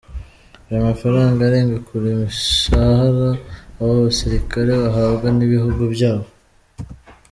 Ayo 0.67 0.79
mafaranga 0.89 1.39
arenga 1.47 1.77
kure 1.87 2.07
imishahara 2.13 3.29
abo 3.79 3.93
basirikare 4.03 4.71
bahabwa 4.81 5.27
n’ibihugu 5.37 5.81
byabo. 5.93 6.27